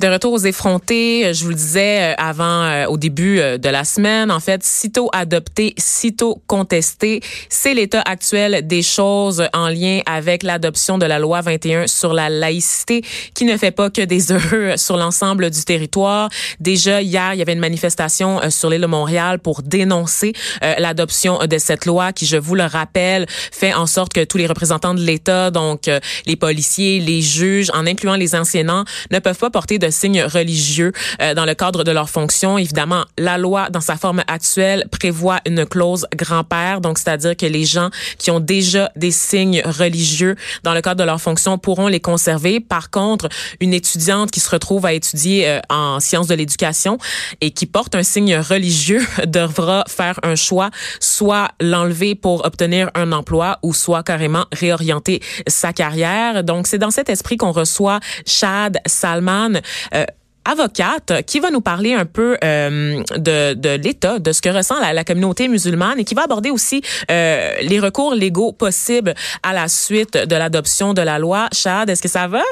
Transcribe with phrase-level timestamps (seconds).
[0.00, 3.68] De retour aux effrontés, je vous le disais euh, avant, euh, au début euh, de
[3.68, 10.00] la semaine, en fait, sitôt adopté, sitôt contesté, c'est l'état actuel des choses en lien
[10.06, 13.02] avec l'adoption de la loi 21 sur la laïcité,
[13.34, 16.28] qui ne fait pas que des heureux sur l'ensemble du territoire.
[16.60, 20.32] Déjà hier, il y avait une manifestation sur l'île de Montréal pour dénoncer
[20.78, 24.46] l'adoption de cette loi, qui, je vous le rappelle, fait en sorte que tous les
[24.46, 25.90] représentants de l'État, donc
[26.26, 30.92] les policiers, les juges, en incluant les enseignants, ne peuvent pas porter de signes religieux
[31.20, 32.58] euh, dans le cadre de leur fonction.
[32.58, 37.64] Évidemment, la loi, dans sa forme actuelle, prévoit une clause grand-père, donc c'est-à-dire que les
[37.64, 42.00] gens qui ont déjà des signes religieux dans le cadre de leur fonction pourront les
[42.00, 42.60] conserver.
[42.60, 43.28] Par contre,
[43.60, 46.98] une étudiante qui se retrouve à étudier euh, en sciences de l'éducation
[47.40, 53.12] et qui porte un signe religieux devra faire un choix, soit l'enlever pour obtenir un
[53.12, 56.44] emploi ou soit carrément réorienter sa carrière.
[56.44, 59.60] Donc, c'est dans cet esprit qu'on reçoit Chad Salman,
[59.94, 60.04] euh,
[60.44, 64.76] avocate qui va nous parler un peu euh, de, de l'état, de ce que ressent
[64.80, 69.68] la, communauté musulmane et qui va aborder aussi euh, les recours légaux possibles à la
[69.68, 71.48] suite de l'adoption de la loi.
[71.52, 72.42] Chad, est-ce que ça va?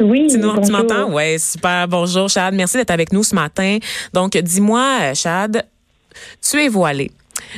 [0.00, 0.26] Oui.
[0.28, 1.10] Tu, tu m'entends?
[1.10, 1.88] Oui, super.
[1.88, 2.54] Bonjour, Chad.
[2.54, 3.78] Merci d'être avec nous ce matin.
[4.12, 5.64] Donc, dis-moi, Chad,
[6.42, 7.10] tu es voilé.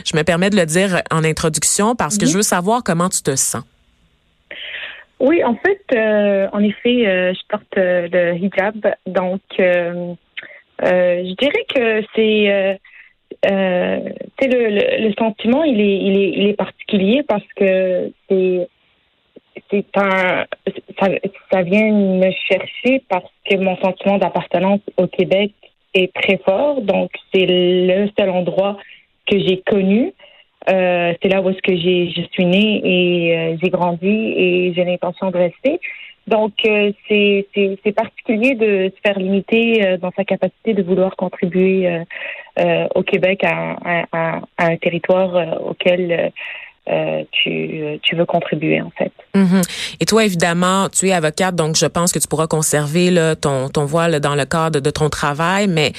[0.05, 3.23] Je me permets de le dire en introduction parce que je veux savoir comment tu
[3.23, 3.62] te sens.
[5.20, 11.64] Oui, en fait, euh, en effet, euh, je porte euh, le hijab, donc je dirais
[11.75, 12.78] que c'est
[13.42, 18.69] le, le, sentiment, il est, il est, il est particulier parce que c'est
[19.70, 20.47] c'est un
[21.00, 21.08] ça,
[21.50, 25.53] ça vient me chercher parce que mon sentiment d'appartenance au Québec
[25.94, 28.77] est très fort, donc c'est le seul endroit
[29.27, 30.12] que j'ai connu.
[30.69, 34.72] Euh, c'est là où est-ce que j'ai, je suis née et euh, j'ai grandi et
[34.75, 35.81] j'ai l'intention de rester.
[36.27, 42.05] Donc, euh, c'est, c'est, particulier de se faire limiter dans sa capacité de vouloir contribuer
[42.94, 46.31] au Québec à, un territoire auquel
[47.32, 49.12] tu, tu veux contribuer, en fait.
[49.34, 49.97] Mm-hmm.
[50.00, 53.71] Et toi, évidemment, tu es avocate, donc je pense que tu pourras conserver là, ton,
[53.71, 55.93] ton voile dans le cadre de ton travail, mais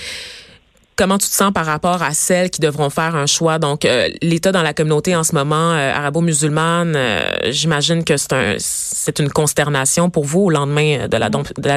[1.00, 3.58] Comment tu te sens par rapport à celles qui devront faire un choix?
[3.58, 7.22] Donc, euh, l'État dans la communauté en ce moment, euh, arabo-musulmane, euh,
[7.52, 11.30] j'imagine que c'est un, c'est une consternation pour vous au lendemain de, la,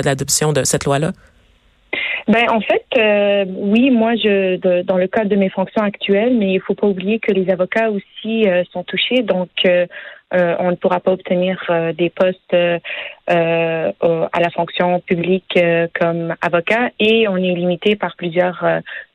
[0.02, 1.12] l'adoption de cette loi-là?
[2.26, 6.60] Ben en fait, oui, moi je dans le cadre de mes fonctions actuelles, mais il
[6.60, 9.22] faut pas oublier que les avocats aussi sont touchés.
[9.22, 9.50] Donc
[10.32, 12.78] on ne pourra pas obtenir euh, des postes euh,
[13.28, 15.58] à la fonction publique
[15.98, 18.64] comme avocat et on est limité par plusieurs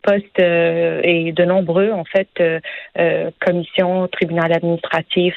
[0.01, 2.29] postes et de nombreux en fait
[3.39, 5.35] commissions, tribunal administratif.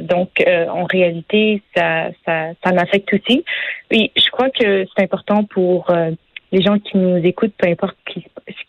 [0.00, 3.44] donc en réalité, ça, ça, ça m'affecte aussi.
[3.90, 5.92] Oui, je crois que c'est important pour
[6.50, 7.96] les gens qui nous écoutent, peu importe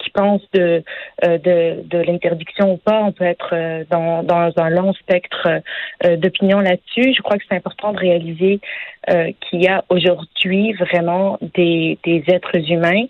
[0.09, 0.83] qui, pensent de,
[1.25, 5.47] euh, de, de l'interdiction ou pas, on peut être euh, dans, dans un long spectre
[6.05, 7.13] euh, d'opinions là-dessus.
[7.15, 8.59] Je crois que c'est important de réaliser
[9.41, 13.05] qu'il y a aujourd'hui vraiment des, des êtres humains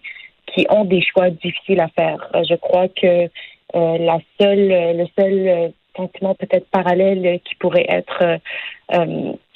[0.46, 2.30] qui ont des choix difficiles à faire.
[2.48, 3.28] Je crois que
[3.74, 8.40] la seule, le seul sentiment peut-être parallèle qui pourrait être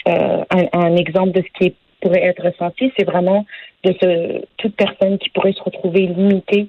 [0.05, 3.45] un, exemple de ce qui pourrait être ressenti, c'est vraiment
[3.83, 6.67] de ce, toute personne qui pourrait se retrouver limitée,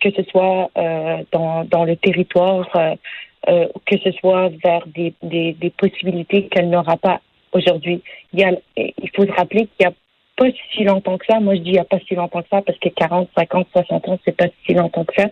[0.00, 5.70] que ce soit euh, dans, dans le territoire, euh, que ce soit vers des, des,
[5.76, 7.20] possibilités qu'elle n'aura pas
[7.52, 8.02] aujourd'hui.
[8.32, 9.92] Il, il faut se rappeler qu'il y a
[10.38, 11.40] pas si longtemps que ça.
[11.40, 13.68] Moi, je dis il n'y a pas si longtemps que ça parce que 40, 50,
[13.72, 15.28] 60 ans, c'est pas si longtemps que ça.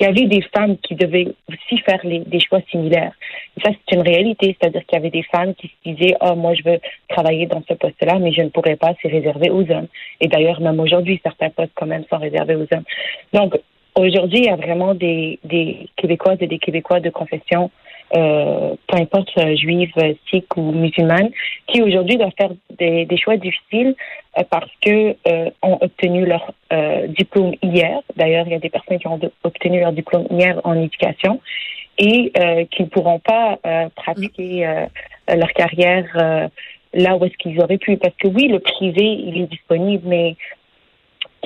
[0.00, 3.12] Il y avait des femmes qui devaient aussi faire des choix similaires.
[3.56, 4.56] Et ça, c'est une réalité.
[4.58, 6.78] C'est-à-dire qu'il y avait des femmes qui se disaient, oh, moi, je veux
[7.08, 9.88] travailler dans ce poste-là, mais je ne pourrais pas, c'est réservé aux hommes.
[10.20, 12.84] Et d'ailleurs, même aujourd'hui, certains postes quand même sont réservés aux hommes.
[13.32, 13.54] Donc,
[13.98, 17.70] aujourd'hui, il y a vraiment des, des Québécoises et des Québécois de confession
[18.16, 19.92] euh, peu importe euh, juive,
[20.30, 21.30] sikh ou musulmane,
[21.66, 23.94] qui aujourd'hui doivent faire des, choix difficiles
[24.38, 26.52] euh, parce que euh, ont obtenu leur
[27.08, 28.00] diplôme hier.
[28.16, 31.40] D'ailleurs, il y a des personnes qui ont obtenu leur diplôme hier en éducation
[31.96, 32.30] et
[32.70, 33.58] qui ne pourront pas
[33.96, 34.86] pratiquer
[35.26, 36.50] leur carrière
[36.94, 37.96] là où est-ce qu'ils auraient pu.
[37.96, 40.36] Parce que oui, le privé, il est disponible, mais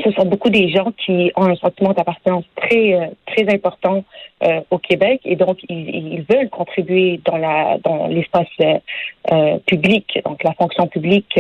[0.03, 4.05] ce sont beaucoup des gens qui ont un sentiment d'appartenance très euh, très important
[4.43, 10.43] euh, au Québec et donc ils, veulent contribuer dans la dans l'espace euh, public, donc
[10.45, 11.39] la fonction publique,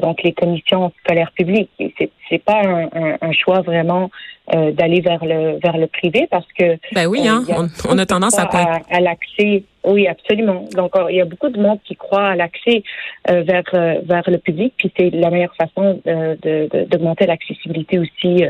[0.00, 1.70] donc les commissions scolaires publiques.
[1.78, 4.10] Et c'est c'est pas un, choix vraiment
[4.54, 7.44] euh, d'aller vers le vers le privé parce que ben oui, hein,
[7.88, 8.48] on, a tendance à
[8.90, 9.64] à, l'accès.
[9.84, 10.64] Oui, absolument.
[10.76, 12.82] Donc il y a beaucoup de monde qui croit à l'accès
[13.28, 18.44] vers vers le public, puis c'est la meilleure façon de d'augmenter l'accessibilité aussi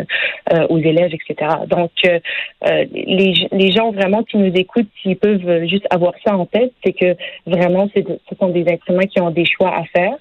[0.68, 1.50] aux élèves, etc.
[1.66, 1.90] Donc
[2.62, 6.92] les les gens vraiment qui nous écoutent, s'ils peuvent juste avoir ça en tête, c'est
[6.92, 8.02] que vraiment ce
[8.38, 10.18] sont des instruments qui ont des choix à faire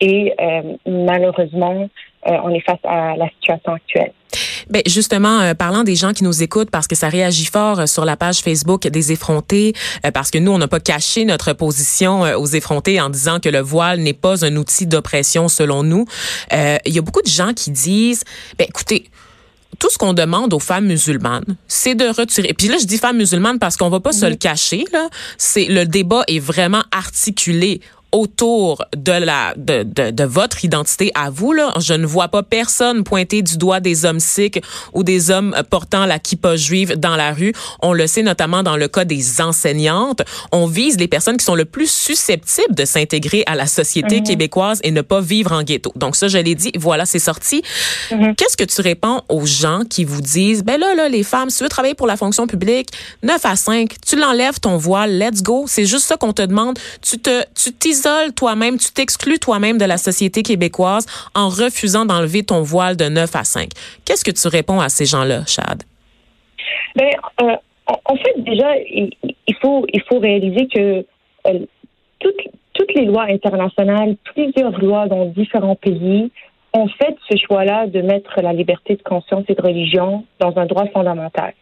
[0.00, 1.88] et euh, malheureusement,
[2.26, 4.12] euh, on est face à la situation actuelle.
[4.70, 8.04] Ben justement, euh, parlant des gens qui nous écoutent, parce que ça réagit fort sur
[8.04, 9.74] la page Facebook des effrontés,
[10.14, 13.60] parce que nous, on n'a pas caché notre position aux effrontés en disant que le
[13.60, 16.04] voile n'est pas un outil d'oppression selon nous.
[16.52, 18.22] Il y a beaucoup de gens qui disent,
[18.58, 19.10] ben écoutez,
[19.78, 22.54] tout ce qu'on demande aux femmes musulmanes, c'est de retirer.
[22.54, 25.08] Puis là, je dis femmes musulmanes parce qu'on va pas se le cacher là.
[25.38, 27.80] C'est le débat est vraiment articulé
[28.12, 32.42] autour de la de, de, de, votre identité à vous là, je ne vois pas
[32.42, 34.60] personne pointer du doigt des hommes sikhs
[34.92, 37.52] ou des hommes portant la kippa juive dans la rue.
[37.82, 40.22] On le sait notamment dans le cas des enseignantes.
[40.52, 44.26] On vise les personnes qui sont le plus susceptibles de s'intégrer à la société mhm.
[44.26, 45.92] québécoise et ne pas vivre en ghetto.
[45.96, 46.72] Donc ça, je l'ai dit.
[46.78, 47.62] Voilà, c'est sorti.
[48.10, 48.34] Mhm.
[48.34, 51.58] Qu'est-ce que tu réponds aux gens qui vous disent, ben là, là, les femmes, si
[51.58, 52.88] tu veux travailler pour la fonction publique,
[53.22, 55.64] 9 à 5, tu l'enlèves ton voile, let's go.
[55.66, 56.78] C'est juste ça qu'on te demande.
[57.02, 57.72] Tu te, tu
[58.34, 63.34] toi-même, tu t'exclus toi-même de la société québécoise en refusant d'enlever ton voile de 9
[63.36, 63.68] à 5.
[64.04, 65.82] Qu'est-ce que tu réponds à ces gens-là, Chad?
[66.96, 67.10] Ben,
[67.42, 67.56] euh,
[68.04, 69.10] en fait, déjà, il,
[69.60, 71.04] faut, il faut réaliser que
[71.46, 71.58] euh,
[72.18, 72.40] toutes,
[72.74, 76.30] toutes les lois internationales, plusieurs lois dans différents pays
[76.72, 80.66] ont fait ce choix-là de mettre la liberté de conscience et de religion dans un
[80.66, 81.54] droit fondamental.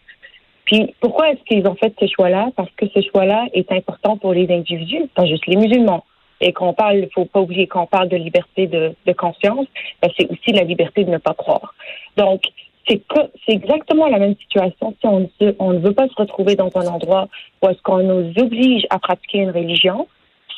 [0.66, 2.50] Puis pourquoi est-ce qu'ils ont fait ce choix-là?
[2.54, 6.04] Parce que ce choix-là est important pour les individus, pas juste les musulmans
[6.40, 9.66] et qu'on parle, il faut pas oublier qu'on parle de liberté de, de conscience,
[10.00, 11.74] ben c'est aussi la liberté de ne pas croire.
[12.16, 12.42] Donc,
[12.88, 13.02] c'est
[13.48, 17.28] exactement la même situation si on, on ne veut pas se retrouver dans un endroit
[17.62, 20.08] où est-ce qu'on nous oblige à pratiquer une religion.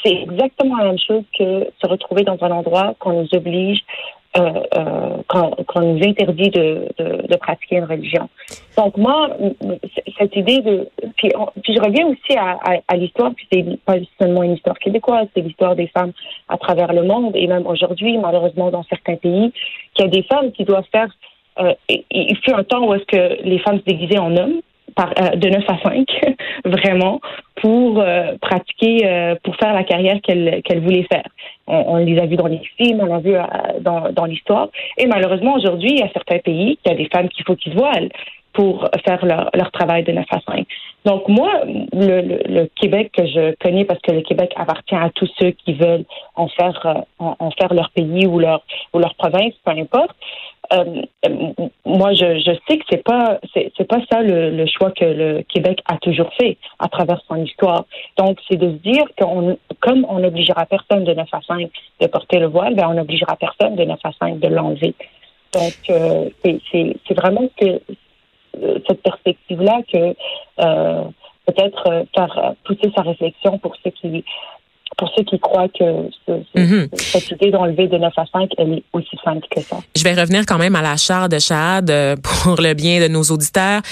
[0.04, 3.80] C'est exactement la même chose que se retrouver dans un endroit qu'on nous oblige
[4.36, 8.28] euh, euh, qu'on nous interdit de, de, de, pratiquer une religion.
[8.76, 9.28] Donc moi,
[10.16, 10.88] cette idée de...
[11.16, 11.32] Puis,
[11.62, 15.26] puis je reviens aussi à, à, à l'histoire, puis c'est pas seulement une histoire québécoise,
[15.34, 16.12] c'est l'histoire des femmes
[16.48, 19.52] à travers le monde, et même aujourd'hui, malheureusement, dans certains pays,
[19.94, 21.12] qu'il y a des femmes qui doivent faire...
[21.58, 24.60] Euh, il fut un temps où est-ce que les femmes se déguisaient en hommes,
[24.98, 26.06] euh, de 9 à 5,
[26.64, 27.20] vraiment,
[27.56, 31.26] pour euh, pratiquer, euh, pour faire la carrière qu'elle voulait faire.
[31.66, 33.34] On, les a vus dans les films, on l'a vu
[33.81, 34.70] dans, dans l'histoire.
[34.98, 37.75] Et malheureusement, aujourd'hui, il y a certains pays, y a des femmes qu'il faut qu'ils
[37.75, 38.10] voilent
[38.52, 40.67] pour faire leur, leur, travail de 9 à 5.
[41.05, 45.50] Donc moi, le, Québec que je connais, parce que le Québec appartient à tous ceux
[45.50, 46.05] qui veulent
[46.35, 48.62] en faire, en, en faire leur pays ou leur,
[48.93, 50.17] ou leur province, peu importe,
[50.73, 51.02] euh,
[51.85, 55.97] moi, je, sais que c'est pas c'est pas ça le, choix que le Québec a
[55.99, 57.85] toujours fait à travers son histoire.
[58.17, 61.70] Donc, c'est de se dire qu'on comme on n'obligera personne de 9 à 5
[62.00, 64.94] de porter le voile, ben on n'obligera personne de 9 à 5 de l'enlever.
[65.52, 67.79] Donc, euh, c'est vraiment que euh,
[68.87, 70.14] cette perspective-là que
[70.61, 71.05] euh,
[71.47, 74.25] peut-être faire pousser sa réflexion pour ceux qui
[74.97, 76.11] pour ceux qui croient que
[76.56, 76.88] mhm.
[76.94, 79.79] cette idée d'enlever de 9 à 5, elle est aussi simple que ça.
[79.97, 83.09] Je vais revenir quand même à la charte de Chad euh, pour le bien de
[83.09, 83.83] nos auditeurs.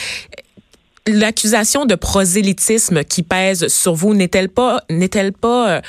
[1.07, 5.81] L'accusation de prosélytisme qui pèse sur vous n'est-elle pas, n'est-elle pas euh,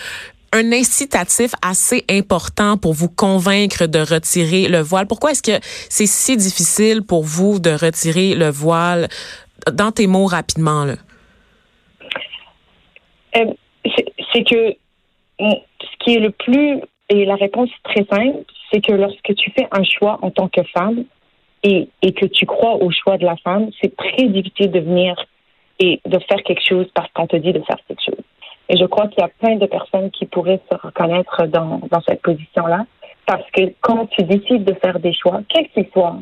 [0.53, 5.08] un incitatif assez important pour vous convaincre de retirer le voile?
[5.08, 9.08] Pourquoi est-ce que c'est si difficile pour vous de retirer le voile?
[9.74, 10.86] Dans tes mots rapidement.
[13.36, 13.46] Euh,
[14.34, 14.75] c'est que
[15.39, 19.68] ce qui est le plus, et la réponse très simple, c'est que lorsque tu fais
[19.72, 21.03] un choix en tant que femme
[21.63, 25.15] et, et que tu crois au choix de la femme, c'est très difficile de venir
[25.79, 28.24] et de faire quelque chose parce qu'on te dit de faire quelque chose.
[28.70, 32.02] Et je crois qu'il y a plein de personnes qui pourraient se reconnaître dans, dans
[32.08, 32.86] cette position-là.
[33.26, 36.18] Parce que quand tu décides de faire des choix, quels qu'ils soient,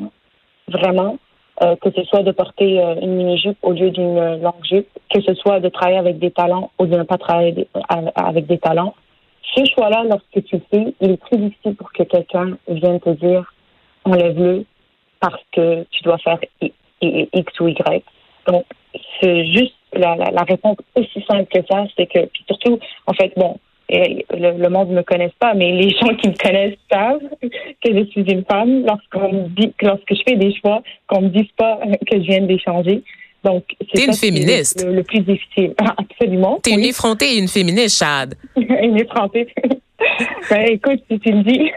[0.68, 1.18] vraiment,
[1.62, 5.20] euh, que ce soit de porter euh, une mini-jupe au lieu d'une longue jupe, que
[5.20, 7.68] ce soit de travailler avec des talents ou de ne pas travailler
[8.14, 8.94] avec des talents,
[9.54, 13.10] ce choix-là, lorsque tu le fais, il est très difficile pour que quelqu'un vienne te
[13.10, 13.52] dire
[14.04, 14.64] enlève-le
[15.20, 16.38] parce que tu dois faire
[17.00, 18.04] X ou Y.
[18.46, 18.64] Donc,
[19.20, 23.32] c'est juste la, la, réponse aussi simple que ça, c'est que, puis surtout, en fait,
[23.36, 23.58] bon,
[23.90, 28.04] le, monde ne me connaisse pas, mais les gens qui me connaissent savent que je
[28.10, 31.78] suis une femme lorsqu'on me dit, lorsque je fais des choix, qu'on me dise pas
[32.10, 33.02] que je viens d'échanger.
[33.44, 33.64] Donc,
[33.94, 34.84] c'est une féministe.
[34.84, 35.74] Le, plus difficile.
[35.96, 36.58] Absolument.
[36.62, 38.34] T'es une effrontée et une féministe, Chad.
[38.56, 39.46] une effrontée.
[40.50, 41.70] ben, écoute, si tu me dis.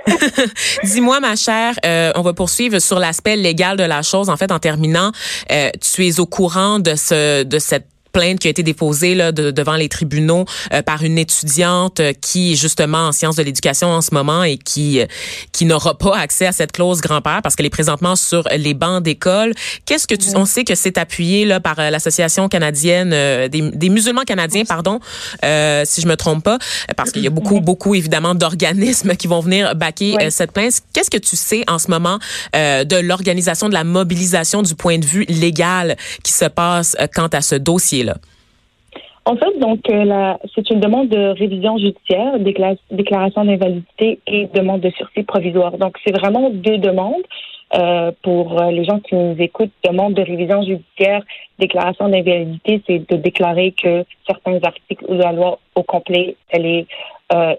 [0.83, 4.29] Dis-moi, ma chère, euh, on va poursuivre sur l'aspect légal de la chose.
[4.29, 5.11] En fait, en terminant,
[5.51, 9.31] euh, tu es au courant de ce de cette plainte qui a été déposée là,
[9.31, 13.89] devant les tribunaux euh, par une étudiante euh, qui est justement en sciences de l'éducation
[13.89, 15.05] en ce moment et qui euh,
[15.51, 19.03] qui n'aura pas accès à cette clause grand-père parce qu'elle est présentement sur les bancs
[19.03, 19.53] d'école.
[19.85, 23.09] Qu'est-ce que tu on sait que c'est appuyé là par l'association canadienne
[23.49, 24.99] des, des, musulmans canadiens pardon
[25.43, 26.57] si je me trompe pas
[26.95, 30.73] parce qu'il y a beaucoup beaucoup évidemment d'organismes qui vont venir baquer cette plainte.
[30.93, 32.17] Qu'est-ce que tu sais en ce moment
[32.53, 37.41] de l'organisation de la mobilisation du point de vue légal qui se passe quant à
[37.41, 38.00] ce dossier
[39.25, 44.89] en fait, donc, euh, c'est une demande de révision judiciaire, déclaration d'invalidité et demande de
[44.89, 45.77] sursis provisoire.
[45.77, 47.23] Donc, c'est vraiment deux demandes.
[47.73, 51.23] Euh, pour euh, les gens qui nous écoutent, demande de révision judiciaire,
[51.57, 56.87] déclaration d'invalidité, c'est de déclarer que certains articles de la loi au complet, elle est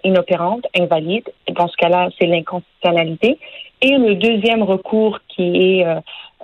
[0.04, 1.24] inopérante, invalide.
[1.54, 3.38] Dans ce cas-là, c'est l'inconstitutionnalité.
[3.80, 5.86] Et le deuxième recours qui est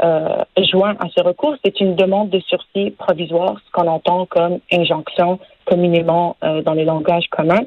[0.03, 4.59] euh, joint à ce recours, c'est une demande de sursis provisoire, ce qu'on entend comme
[4.73, 7.61] injonction communément euh, dans le langage commun.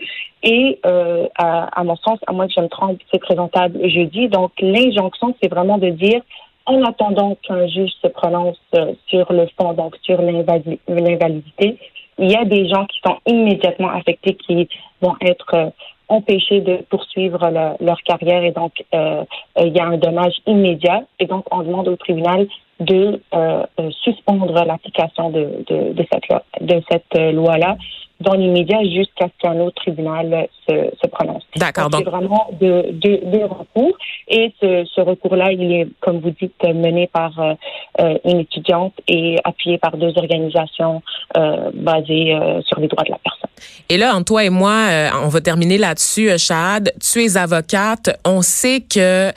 [0.43, 4.27] Et euh, à, mon sens, à moins que je me trompe, c'est présentable jeudi.
[4.27, 6.21] Donc l'injonction, c'est vraiment de dire
[6.65, 8.59] en attendant qu'un juge se prononce
[9.07, 11.77] sur le fond, donc sur l'invalidité,
[12.19, 14.69] il y a des gens qui sont immédiatement affectés, qui
[15.01, 15.73] vont être
[16.11, 17.49] empêcher de poursuivre
[17.79, 19.23] leur carrière et donc euh,
[19.57, 21.03] euh, il y a un dommage immédiat.
[21.19, 22.47] Et donc on demande au tribunal
[22.81, 23.63] de euh,
[24.03, 27.77] suspendre l'application de, de, de, cette loi, de cette loi-là
[28.21, 31.43] dans l'immédiat jusqu'à ce qu'un autre tribunal se, se prononce.
[31.55, 31.89] D'accord.
[31.89, 33.97] Donc, c'est vraiment deux de, de recours.
[34.27, 39.37] Et ce, ce recours-là, il est, comme vous dites, mené par euh, une étudiante et
[39.43, 41.01] appuyé par deux organisations
[41.37, 43.49] euh, basées euh, sur les droits de la personne.
[43.89, 46.91] Et là, entre toi et moi, euh, on va terminer là-dessus, Chad.
[47.01, 48.19] Tu es avocate.
[48.25, 49.31] On sait que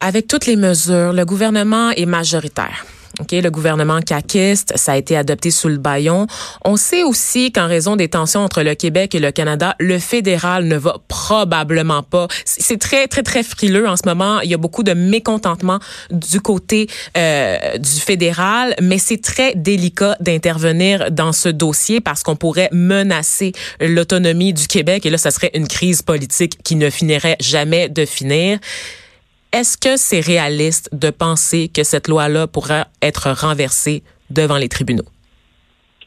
[0.00, 2.86] avec toutes les mesures, le gouvernement est majoritaire.
[3.20, 6.26] Okay, le gouvernement caquiste, ça a été adopté sous le baillon.
[6.64, 10.64] On sait aussi qu'en raison des tensions entre le Québec et le Canada, le fédéral
[10.64, 12.28] ne va probablement pas.
[12.46, 14.40] C'est très, très, très frileux en ce moment.
[14.40, 15.80] Il y a beaucoup de mécontentement
[16.10, 16.88] du côté
[17.18, 23.52] euh, du fédéral, mais c'est très délicat d'intervenir dans ce dossier parce qu'on pourrait menacer
[23.80, 28.06] l'autonomie du Québec et là, ça serait une crise politique qui ne finirait jamais de
[28.06, 28.60] finir.
[29.52, 35.08] Est-ce que c'est réaliste de penser que cette loi-là pourra être renversée devant les tribunaux?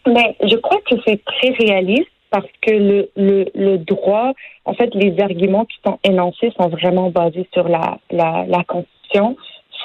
[0.08, 3.10] Mais je crois que c'est très réaliste parce que le,
[3.54, 4.32] le, droit,
[4.66, 9.36] en fait, les arguments qui sont énoncés sont vraiment basés sur la, la, Constitution.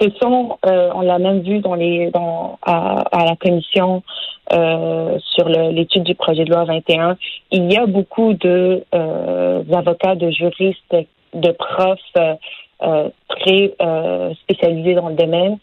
[0.01, 4.03] Ce sont, euh, on l'a même vu dans les, dans, à, à la commission
[4.53, 7.19] euh, sur l'étude du projet de loi 21,
[7.51, 10.97] il y a beaucoup de euh, avocats, de juristes,
[11.35, 11.99] de profs
[12.83, 15.59] euh, très euh, spécialisés dans le domaine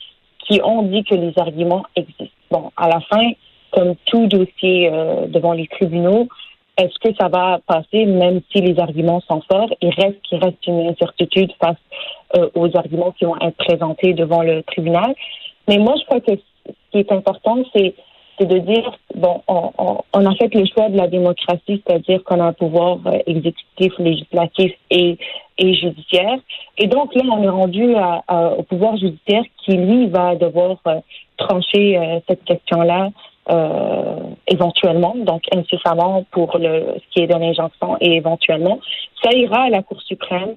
[0.47, 2.25] qui ont dit que les arguments existent.
[2.51, 3.31] Bon, à la fin,
[3.71, 6.27] comme tout dossier euh, devant les tribunaux,
[6.77, 9.69] est-ce que ça va passer même si les arguments sont forts?
[9.81, 11.77] Il reste qu'il reste une incertitude face
[12.35, 15.15] euh, aux arguments qui vont être présentés devant le tribunal.
[15.67, 17.95] Mais moi, je crois que ce qui est important, c'est
[18.37, 22.23] c'est de dire, bon, on, on, on, a fait le choix de la démocratie, c'est-à-dire
[22.23, 25.17] qu'on a un pouvoir euh, exécutif, législatif et,
[25.57, 26.37] et judiciaire.
[26.77, 28.23] Et donc là, on est rendu à,
[28.57, 30.99] au pouvoir judiciaire qui, lui, va devoir euh,
[31.37, 33.09] trancher euh, cette question-là
[34.47, 38.79] éventuellement, donc incessamment pour le, ce qui est de l'injonction et éventuellement.
[39.23, 40.55] Ça ira à la Cour suprême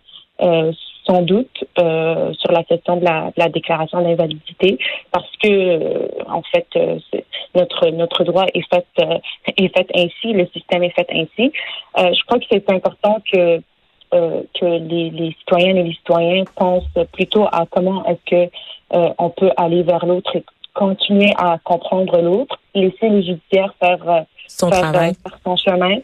[1.09, 4.79] sans doute euh, sur la question de la, de la déclaration d'invalidité
[5.11, 6.99] parce que euh, en fait euh,
[7.55, 9.19] notre notre droit est fait euh,
[9.57, 11.53] est fait ainsi le système est fait ainsi.
[11.97, 13.61] Je crois que c'est important que
[14.11, 18.51] que les, les, citoyennes et les citoyens pensent plutôt à comment est-ce que
[19.19, 24.71] on peut aller vers l'autre et continuer à comprendre l'autre laisser le judiciaire faire son
[24.71, 25.13] faire, travail.
[25.23, 25.99] faire son chemin.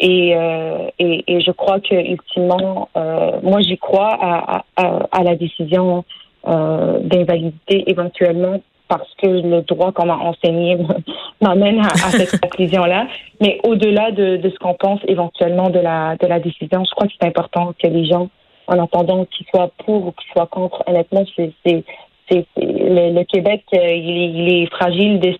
[0.00, 5.22] Et, euh, et, et, je crois que ultimement, euh, moi j'y crois à, à, à,
[5.24, 6.04] la décision
[6.46, 10.76] euh, d'invalidité éventuellement parce que le droit qu'on m'a enseigné
[11.40, 13.06] m'amène à, à, cette conclusion-là.
[13.40, 17.06] Mais au-delà de, de, ce qu'on pense éventuellement de la, de la décision, je crois
[17.06, 18.28] que c'est important que les gens,
[18.66, 21.84] en attendant qu'ils soient pour ou qu'ils soient contre, honnêtement, c'est
[22.30, 25.34] le, le, Québec, euh, il est, il est fragile de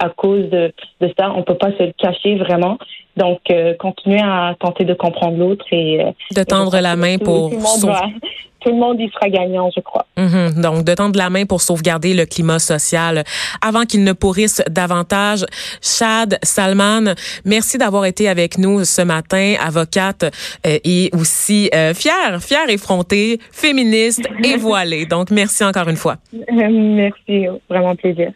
[0.00, 1.32] à cause de, de ça.
[1.34, 2.78] On peut pas se le cacher vraiment.
[3.16, 3.40] Donc,
[3.78, 6.04] continuer à tenter de comprendre l'autre et
[6.34, 7.50] de tendre la main pour
[8.66, 10.06] tout le monde y sera gagnant, je crois.
[10.16, 10.60] Mm-hmm.
[10.60, 13.22] Donc, de tendre la main pour sauvegarder le climat social
[13.62, 15.46] avant qu'il ne pourrisse davantage.
[15.80, 20.24] Chad Salman, merci d'avoir été avec nous ce matin, avocate
[20.66, 25.06] euh, et aussi euh, fière, fière effrontée, féministe et voilée.
[25.06, 26.16] Donc, merci encore une fois.
[26.50, 28.32] merci, vraiment plaisir.